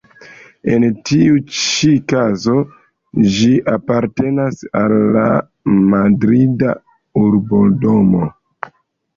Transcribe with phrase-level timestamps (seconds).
[0.75, 2.55] En tiu ĉi kazo
[3.35, 5.27] ĝi apartenas al la
[5.93, 6.75] Madrida
[7.25, 8.27] Urbodomo.